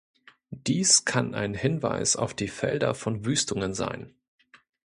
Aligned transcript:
Dies 0.65 1.05
kann 1.05 1.35
ein 1.35 1.53
Hinweis 1.53 2.15
auf 2.15 2.33
die 2.33 2.47
Felder 2.47 2.95
von 2.95 3.23
Wüstungen 3.23 3.75
sein. 3.75 4.15